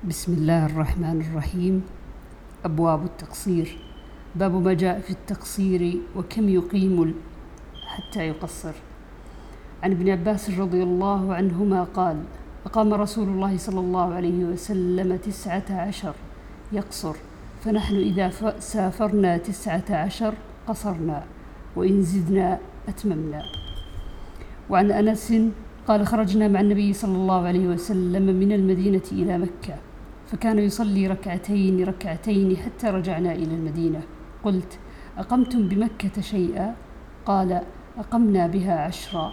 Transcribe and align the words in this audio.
بسم 0.00 0.32
الله 0.32 0.66
الرحمن 0.66 1.20
الرحيم. 1.20 1.82
أبواب 2.64 3.04
التقصير. 3.04 3.76
باب 4.34 4.54
ما 4.54 4.72
جاء 4.72 5.00
في 5.00 5.10
التقصير 5.10 6.00
وكم 6.16 6.48
يقيم 6.48 7.14
حتى 7.86 8.20
يقصر. 8.28 8.72
عن 9.82 9.90
ابن 9.90 10.08
عباس 10.08 10.50
رضي 10.50 10.82
الله 10.82 11.34
عنهما 11.34 11.84
قال 11.84 12.16
أقام 12.66 12.94
رسول 12.94 13.28
الله 13.28 13.56
صلى 13.56 13.80
الله 13.80 14.14
عليه 14.14 14.44
وسلم 14.44 15.16
تسعة 15.16 15.68
عشر 15.70 16.14
يقصر 16.72 17.14
فنحن 17.64 17.94
إذا 17.94 18.56
سافرنا 18.58 19.36
تسعة 19.36 19.84
عشر 19.90 20.34
قصرنا 20.68 21.24
وإن 21.76 22.02
زدنا 22.02 22.58
أتممنا. 22.88 23.42
وعن 24.70 24.90
أنس 24.90 25.34
قال 25.88 26.06
خرجنا 26.06 26.48
مع 26.48 26.60
النبي 26.60 26.92
صلى 26.92 27.16
الله 27.16 27.46
عليه 27.46 27.66
وسلم 27.68 28.26
من 28.40 28.52
المدينة 28.52 29.08
إلى 29.12 29.38
مكة. 29.38 29.89
فكان 30.30 30.58
يصلي 30.58 31.06
ركعتين 31.06 31.84
ركعتين 31.84 32.56
حتى 32.56 32.86
رجعنا 32.86 33.32
إلى 33.32 33.54
المدينة. 33.54 34.00
قلت 34.44 34.78
أقمتم 35.18 35.68
بمكة 35.68 36.20
شيئا؟ 36.20 36.74
قال 37.26 37.60
أقمنا 37.98 38.46
بها 38.46 38.74
عشرا. 38.86 39.32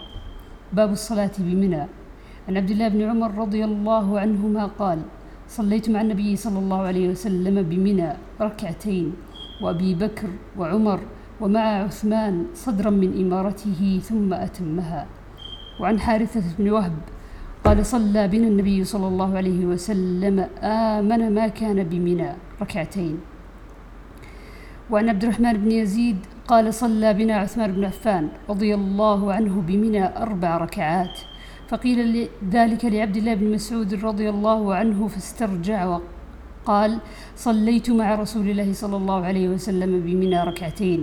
باب 0.72 0.92
الصلاة 0.92 1.30
بمنى. 1.38 1.86
عن 2.48 2.56
عبد 2.56 2.70
الله 2.70 2.88
بن 2.88 3.02
عمر 3.02 3.34
رضي 3.34 3.64
الله 3.64 4.20
عنهما 4.20 4.66
قال 4.66 5.02
صليت 5.48 5.90
مع 5.90 6.00
النبي 6.00 6.36
صلى 6.36 6.58
الله 6.58 6.80
عليه 6.80 7.08
وسلم 7.08 7.62
بمنى 7.62 8.12
ركعتين 8.40 9.12
وأبي 9.62 9.94
بكر 9.94 10.28
وعمر 10.58 11.00
ومع 11.40 11.60
عثمان 11.60 12.46
صدرا 12.54 12.90
من 12.90 13.26
إمارته 13.26 14.00
ثم 14.02 14.34
أتمها. 14.34 15.06
وعن 15.80 16.00
حارثة 16.00 16.42
بن 16.58 16.70
وهب 16.70 16.92
قال 17.64 17.86
صلى 17.86 18.28
بنا 18.28 18.48
النبي 18.48 18.84
صلى 18.84 19.08
الله 19.08 19.36
عليه 19.36 19.66
وسلم 19.66 20.48
آمن 20.62 21.34
ما 21.34 21.48
كان 21.48 21.84
بمنى. 21.84 22.30
ركعتين. 22.62 23.16
وعن 24.90 25.08
عبد 25.08 25.22
الرحمن 25.24 25.52
بن 25.52 25.70
يزيد 25.72 26.16
قال 26.48 26.74
صلى 26.74 27.14
بنا 27.14 27.34
عثمان 27.36 27.72
بن 27.72 27.84
عفان 27.84 28.28
رضي 28.48 28.74
الله 28.74 29.32
عنه 29.32 29.60
بمنى 29.60 30.16
أربع 30.16 30.56
ركعات. 30.56 31.16
فقيل 31.68 32.28
ذلك 32.50 32.84
لعبد 32.84 33.16
الله 33.16 33.34
بن 33.34 33.52
مسعود 33.52 34.04
رضي 34.04 34.30
الله 34.30 34.74
عنه 34.74 35.08
فاسترجع 35.08 35.98
قال 36.68 36.92
صليت 37.36 37.90
مع 38.00 38.08
رسول 38.14 38.46
الله 38.52 38.68
صلى 38.82 38.96
الله 39.00 39.20
عليه 39.28 39.46
وسلم 39.48 39.92
بمنى 40.06 40.38
ركعتين 40.50 41.00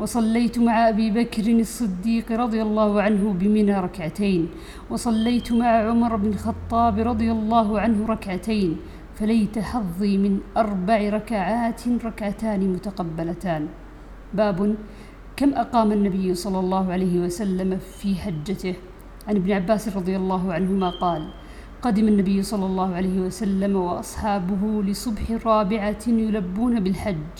وصليت 0.00 0.58
مع 0.58 0.88
أبي 0.88 1.06
بكر 1.18 1.46
الصديق 1.66 2.26
رضي 2.44 2.60
الله 2.66 2.90
عنه 3.02 3.24
بمنى 3.40 3.74
ركعتين 3.86 4.42
وصليت 4.90 5.48
مع 5.52 5.70
عمر 5.90 6.12
بن 6.16 6.28
الخطاب 6.34 6.94
رضي 7.10 7.28
الله 7.36 7.68
عنه 7.80 7.98
ركعتين 8.14 8.70
فليت 9.14 9.58
حظي 9.70 10.12
من 10.18 10.32
أربع 10.56 10.98
ركعات 11.18 11.82
ركعتان 12.08 12.60
متقبلتان. 12.74 13.62
باب 14.34 14.58
كم 15.38 15.50
أقام 15.54 15.88
النبي 15.92 16.34
صلى 16.34 16.58
الله 16.58 16.84
عليه 16.92 17.14
وسلم 17.24 17.70
في 17.78 18.14
حجته؟ 18.14 18.74
عن 19.28 19.34
ابن 19.36 19.50
عباس 19.52 19.96
رضي 19.96 20.16
الله 20.16 20.52
عنهما 20.52 20.90
قال 20.90 21.22
قدم 21.84 22.08
النبي 22.08 22.42
صلى 22.42 22.66
الله 22.66 22.94
عليه 22.94 23.20
وسلم 23.28 23.76
وأصحابه 23.76 24.82
لصبح 24.82 25.44
رابعة 25.46 26.04
يلبون 26.06 26.80
بالحج 26.80 27.32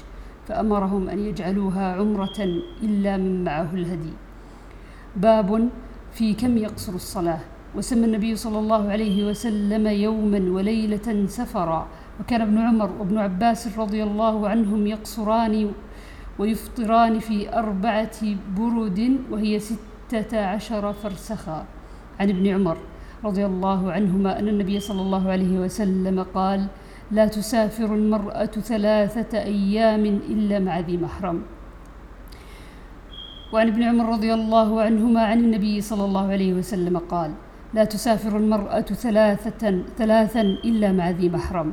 فأمرهم 0.48 1.09
أن 1.09 1.19
يجعلوها 1.19 1.97
عمرة 1.97 2.39
إلا 2.83 3.17
من 3.17 3.45
معه 3.45 3.70
الهدي. 3.72 4.12
باب 5.17 5.69
في 6.12 6.34
كم 6.34 6.56
يقصر 6.59 6.92
الصلاة. 6.92 7.41
وسمى 7.77 8.05
النبي 8.05 8.37
صلى 8.37 8.59
الله 8.59 8.83
عليه 8.91 9.28
وسلم 9.28 9.87
يوما 9.87 10.41
وليلة 10.53 11.27
سفرا. 11.27 11.87
وكان 12.20 12.41
ابن 12.41 12.59
عمر 12.59 12.91
وابن 13.00 13.19
عباس 13.19 13.78
رضي 13.78 14.03
الله 14.03 14.48
عنهم 14.48 14.87
يقصران 14.87 15.72
ويفطران 16.39 17.19
في 17.19 17.48
أربعة 17.48 18.20
برد 18.56 19.00
وهي 19.31 19.59
ستة 19.59 20.32
عشر 20.37 20.93
فرسخا. 20.93 21.65
عن 22.21 22.28
ابن 22.31 22.47
عمر. 22.47 22.76
رضي 23.25 23.47
الله 23.47 23.93
عنهما 23.93 24.39
أن 24.39 24.49
النبي 24.49 24.81
صلى 24.81 25.01
الله 25.01 25.25
عليه 25.31 25.55
وسلم 25.65 26.17
قال 26.35 26.67
لا 27.11 27.27
تسافر 27.27 27.95
المرأة 27.95 28.55
ثلاثة 28.61 29.33
أيام 29.39 30.05
إلا 30.05 30.59
مع 30.59 30.75
ذي 30.81 30.97
محرم. 30.97 31.43
وعن 33.53 33.67
ابن 33.69 33.83
عمر 33.83 34.07
رضي 34.12 34.35
الله 34.35 34.83
عنهما 34.83 35.23
عن 35.25 35.39
النبي 35.39 35.81
صلى 35.81 36.05
الله 36.05 36.27
عليه 36.33 36.53
وسلم 36.55 36.99
قال 36.99 37.31
لا 37.75 37.85
تسافر 37.85 38.37
المرأة 38.37 38.89
ثلاثة 39.05 39.62
ثلاثا 39.99 40.41
إلا 40.41 40.93
مع 40.93 41.11
ذي 41.11 41.29
محرم. 41.29 41.73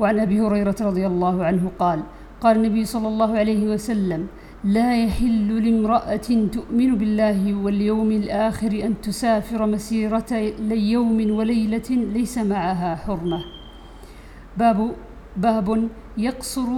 وعن 0.00 0.16
أبي 0.18 0.40
هريرة 0.40 0.76
رضي 0.80 1.06
الله 1.06 1.44
عنه 1.44 1.70
قال 1.78 2.00
قال 2.40 2.56
النبي 2.56 2.84
صلى 2.84 3.08
الله 3.08 3.30
عليه 3.38 3.62
وسلم 3.68 4.26
لا 4.64 5.04
يحل 5.04 5.64
لامرأة 5.64 6.28
تؤمن 6.52 6.94
بالله 6.94 7.54
واليوم 7.54 8.10
الآخر 8.12 8.72
أن 8.84 9.00
تسافر 9.00 9.66
مسيرة 9.66 10.32
يوم 10.70 11.30
وليلة 11.30 11.88
ليس 11.90 12.38
معها 12.38 12.96
حرمة. 12.96 13.40
باب 14.56 14.92
باب 15.36 15.88
يقصر 16.18 16.68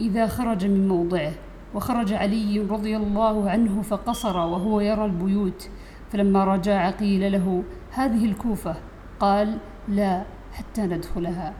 إذا 0.00 0.26
خرج 0.26 0.66
من 0.66 0.88
موضعه. 0.88 1.32
وخرج 1.74 2.12
علي 2.12 2.60
رضي 2.60 2.96
الله 2.96 3.50
عنه 3.50 3.82
فقصر 3.82 4.36
وهو 4.36 4.80
يرى 4.80 5.04
البيوت. 5.04 5.68
فلما 6.12 6.44
رجع 6.44 6.90
قيل 6.90 7.32
له 7.32 7.62
هذه 7.90 8.24
الكوفة. 8.24 8.76
قال 9.20 9.58
لا 9.88 10.22
حتى 10.52 10.82
ندخلها. 10.82 11.54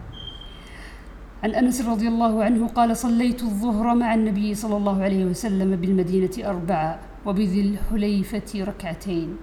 عن 1.42 1.54
أنس 1.54 1.80
رضي 1.80 2.08
الله 2.08 2.44
عنه 2.44 2.68
قال 2.68 2.96
صليت 2.96 3.42
الظهر 3.42 3.94
مع 3.94 4.14
النبي 4.14 4.54
صلى 4.54 4.76
الله 4.76 5.02
عليه 5.02 5.24
وسلم 5.24 5.76
بالمدينة 5.76 6.30
أربعة 6.50 6.98
وبذي 7.26 7.60
الحليفة 7.60 8.64
ركعتين. 8.64 9.36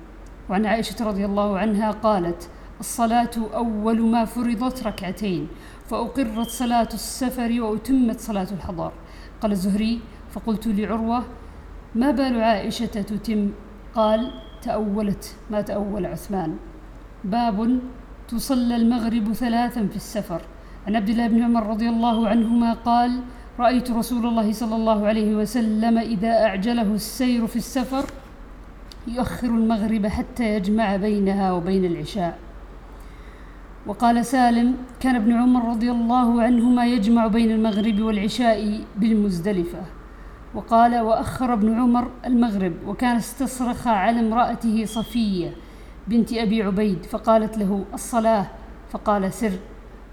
وعن 0.50 0.66
عائشة 0.66 1.06
رضي 1.06 1.26
الله 1.26 1.58
عنها 1.58 1.92
قالت 1.92 2.50
الصلاة 2.80 3.32
أول 3.54 4.02
ما 4.02 4.26
فرضت 4.26 4.84
ركعتين 4.84 5.48
فأقرت 5.86 6.48
صلاة 6.48 6.90
السفر 6.94 7.62
وأتمت 7.62 8.20
صلاة 8.20 8.48
الحضر. 8.52 8.92
قال 9.42 9.52
الزهري 9.52 10.00
فقلت 10.32 10.68
لعروة 10.68 11.24
ما 11.96 12.12
بال 12.12 12.44
عائشة 12.44 12.86
تتم؟ 12.86 13.52
قال 13.96 14.32
تأولت 14.62 15.36
ما 15.52 15.62
تأول 15.62 16.06
عثمان. 16.06 16.56
باب 17.24 17.80
تصلى 18.28 18.76
المغرب 18.76 19.34
ثلاثا 19.34 19.88
في 19.88 19.96
السفر. 19.96 20.42
عن 20.88 20.96
عبد 20.96 21.10
الله 21.10 21.28
بن 21.28 21.44
عمر 21.44 21.68
رضي 21.68 21.90
الله 21.90 22.28
عنهما 22.28 22.74
قال 22.74 23.22
رأيت 23.60 23.92
رسول 23.92 24.26
الله 24.26 24.52
صلى 24.52 24.76
الله 24.76 25.08
عليه 25.08 25.36
وسلم 25.36 25.98
إذا 25.98 26.46
أعجله 26.46 26.94
السير 26.94 27.48
في 27.48 27.56
السفر 27.56 28.06
يؤخر 29.08 29.48
المغرب 29.48 30.08
حتى 30.08 30.56
يجمع 30.56 30.96
بينها 30.96 31.52
وبين 31.52 31.86
العشاء. 31.86 32.40
وقال 33.88 34.26
سالم 34.26 34.76
كان 35.00 35.16
ابن 35.16 35.34
عمر 35.34 35.70
رضي 35.70 35.92
الله 35.92 36.42
عنهما 36.42 36.86
يجمع 36.86 37.28
بين 37.28 37.52
المغرب 37.52 38.00
والعشاء 38.00 38.82
بالمزدلفة. 38.98 39.82
وقال 40.54 41.00
وأخر 41.00 41.54
ابن 41.54 41.80
عمر 41.80 42.08
المغرب 42.26 42.74
وكان 42.88 43.16
استصرخ 43.16 43.88
على 43.88 44.20
امرأته 44.20 44.86
صفية 44.86 45.52
بنت 46.08 46.34
أبي 46.34 46.64
عبيد 46.64 47.04
فقالت 47.04 47.58
له 47.58 47.86
الصلاة؟ 47.94 48.48
فقال 48.92 49.34
سر. 49.34 49.52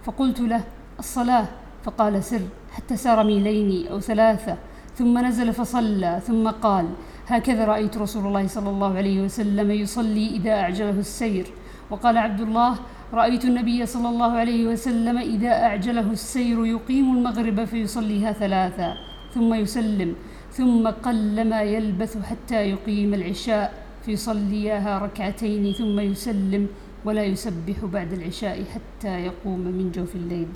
فقلت 0.07 0.41
له 0.41 0.63
الصلاة. 0.99 1.47
فقال 1.85 2.15
سر. 2.25 2.43
حتى 2.75 2.97
سار 2.97 3.25
ميلين 3.25 3.91
أو 3.91 3.99
ثلاثة. 4.01 4.55
ثم 4.99 5.19
نزل 5.19 5.53
فصلى. 5.53 6.21
ثم 6.27 6.45
قال 6.49 6.87
هكذا 7.27 7.65
رأيت 7.65 7.95
رسول 7.99 8.27
الله 8.27 8.47
صلى 8.47 8.71
الله 8.71 8.93
عليه 8.97 9.19
وسلم 9.25 9.71
يصلي 9.71 10.27
إذا 10.39 10.53
أعجله 10.63 10.99
السير. 10.99 11.47
وقال 11.91 12.17
عبد 12.19 12.41
الله 12.41 12.73
رأيت 13.15 13.45
النبي 13.45 13.87
صلى 13.87 14.09
الله 14.09 14.33
عليه 14.33 14.63
وسلم 14.67 15.19
إذا 15.19 15.53
أعجله 15.67 16.09
السير 16.13 16.67
يقيم 16.67 17.07
المغرب 17.17 17.65
فيصليها 17.65 18.33
ثلاثا 18.33 18.91
ثم 19.35 19.55
يسلم. 19.55 20.15
ثم 20.53 20.89
قل 20.89 21.49
ما 21.49 21.63
يلبث 21.63 22.23
حتى 22.23 22.55
يقيم 22.55 23.15
العشاء 23.15 23.75
فيصليها 24.07 24.99
ركعتين. 24.99 25.73
ثم 25.73 26.01
يسلم. 26.01 26.67
ولا 27.07 27.25
يسبح 27.25 27.85
بعد 27.93 28.13
العشاء 28.13 28.65
حتى 28.75 29.31
يقوم 29.31 29.61
من 29.61 29.93
جوف 29.95 30.17
الليل. 30.17 30.49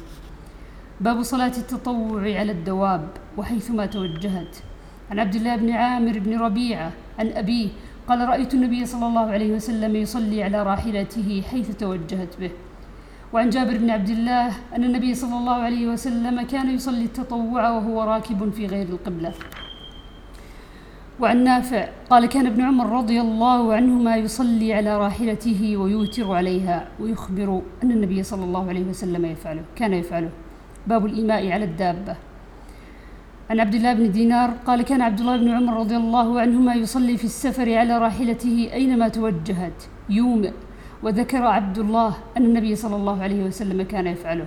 باب 1.01 1.23
صلاة 1.23 1.53
التطوع 1.63 2.23
على 2.23 2.53
الدواب 2.53 3.09
وحيثما 3.39 3.87
توجهت. 3.87 4.57
عن 5.11 5.19
عبد 5.19 5.35
الله 5.35 5.57
بن 5.57 5.71
عامر 5.71 6.19
بن 6.19 6.39
ربيعة 6.39 6.93
عن 7.19 7.29
أبيه 7.29 7.69
قال 8.09 8.29
رأيت 8.29 8.55
النبي 8.55 8.87
صلى 8.87 9.07
الله 9.07 9.27
عليه 9.31 9.51
وسلم 9.55 9.97
يصلي 9.97 10.43
على 10.43 10.63
راحلته 10.63 11.43
حيث 11.51 11.77
توجهت 11.77 12.37
به. 12.41 12.51
وعن 13.33 13.51
جابر 13.51 13.77
بن 13.79 13.91
عبد 13.91 14.11
الله 14.11 14.47
أن 14.75 14.85
النبي 14.85 15.15
صلى 15.15 15.37
الله 15.39 15.55
عليه 15.55 15.87
وسلم 15.87 16.43
كان 16.43 16.75
يصلي 16.75 17.05
التطوع 17.05 17.71
وهو 17.71 18.03
راكب 18.03 18.51
في 18.51 18.67
غير 18.67 18.89
القبلة. 18.89 19.35
وعن 21.21 21.45
نافع. 21.45 21.89
قال 22.11 22.27
كان 22.27 22.47
ابن 22.47 22.61
عمر 22.61 22.99
رضي 22.99 23.21
الله 23.21 23.75
عنهما 23.75 24.17
يصلي 24.17 24.75
على 24.75 24.99
راحلته 24.99 25.77
ويوتر 25.77 26.33
عليها 26.33 26.89
ويخبر 27.01 27.63
أن 27.83 27.91
النبي 27.91 28.23
صلى 28.23 28.45
الله 28.45 28.69
عليه 28.69 28.85
وسلم 28.85 29.25
يفعله. 29.25 29.63
كان 29.77 29.95
يفعله. 29.95 30.31
باب 30.87 31.07
الإيماء 31.07 31.51
على 31.51 31.65
الدابة. 31.65 32.17
عن 33.51 33.61
عبد 33.61 33.75
الله 33.75 33.93
بن 33.93 34.13
دينار 34.13 34.51
قال 34.67 34.83
كان 34.83 35.01
عبد 35.01 35.21
الله 35.21 35.37
بن 35.37 35.49
عمر 35.49 35.81
رضي 35.81 35.97
الله 35.97 36.41
عنهما 36.41 36.75
يصلي 36.75 37.17
في 37.17 37.25
السفر 37.25 37.75
على 37.75 37.99
راحلته 37.99 38.71
أينما 38.73 39.09
توجهت. 39.09 39.85
يومئ. 40.11 40.53
وذكر 41.03 41.43
عبد 41.43 41.79
الله 41.79 42.17
أن 42.37 42.45
النبي 42.45 42.77
صلى 42.77 42.97
الله 42.97 43.23
عليه 43.23 43.45
وسلم 43.45 43.83
كان 43.83 44.07
يفعله. 44.07 44.47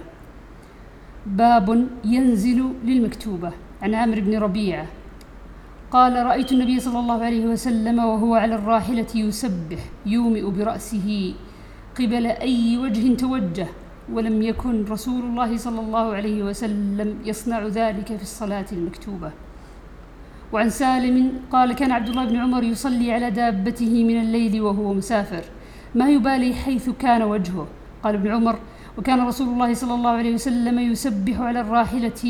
باب 1.25 1.87
ينزل 2.05 2.73
للمكتوبة. 2.85 3.51
عن 3.81 3.93
عامر 3.93 4.19
بن 4.19 4.37
ربيعة. 4.37 4.85
قال 5.93 6.25
رأيت 6.25 6.51
النبي 6.51 6.79
صلى 6.79 6.99
الله 6.99 7.19
عليه 7.23 7.45
وسلم 7.45 7.97
وهو 7.99 8.35
على 8.35 8.55
الراحلة 8.55 9.11
يسبح 9.15 9.81
يومئ 10.05 10.41
برأسه 10.41 11.33
قبل 11.99 12.25
أي 12.25 12.77
وجه 12.77 13.15
توجه 13.15 13.67
ولم 14.13 14.41
يكن 14.41 14.85
رسول 14.89 15.21
الله 15.21 15.57
صلى 15.57 15.79
الله 15.79 16.05
عليه 16.17 16.43
وسلم 16.43 17.09
يصنع 17.25 17.67
ذلك 17.67 18.07
في 18.17 18.21
الصلاة 18.21 18.65
المكتوبة. 18.71 19.31
وعن 20.53 20.69
سالم 20.69 21.31
قال 21.51 21.73
كان 21.73 21.91
عبد 21.91 22.09
الله 22.09 22.25
بن 22.25 22.37
عمر 22.37 22.63
يصلي 22.63 23.13
على 23.13 23.29
دابته 23.31 24.03
من 24.03 24.17
الليل 24.21 24.61
وهو 24.61 24.93
مسافر 24.93 25.43
ما 25.95 26.09
يبالي 26.09 26.53
حيث 26.53 26.89
كان 26.89 27.21
وجهه. 27.21 27.67
قال 28.03 28.15
ابن 28.15 28.31
عمر 28.31 28.59
وكان 28.97 29.27
رسول 29.27 29.47
الله 29.47 29.73
صلى 29.73 29.93
الله 29.93 30.09
عليه 30.09 30.33
وسلم 30.33 30.79
يسبح 30.79 31.39
على 31.39 31.61
الراحلة 31.61 32.21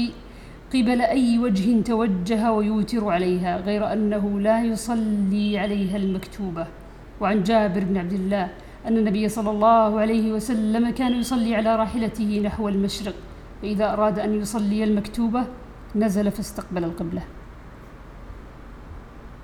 قبل 0.74 1.02
أي 1.02 1.40
وجه 1.40 1.82
توجه 1.82 2.52
ويوتر 2.52 3.10
عليها 3.10 3.58
غير 3.58 3.94
أنه 3.94 4.40
لا 4.40 4.64
يصلي 4.64 5.58
عليها 5.58 5.98
المكتوبة. 5.98 6.68
وعن 7.22 7.44
جابر 7.44 7.84
بن 7.84 7.98
عبد 7.98 8.14
الله 8.14 8.50
أن 8.88 8.98
النبي 8.98 9.30
صلى 9.30 9.52
الله 9.52 10.00
عليه 10.00 10.34
وسلم 10.34 10.90
كان 10.90 11.14
يصلي 11.14 11.56
على 11.56 11.76
راحلته 11.76 12.42
نحو 12.46 12.68
المشرق 12.68 13.16
فإذا 13.62 13.94
أراد 13.94 14.20
أن 14.20 14.42
يصلي 14.42 14.84
المكتوبة 14.84 15.44
نزل 15.96 16.32
فاستقبل 16.32 16.84
القبلة. 16.84 17.24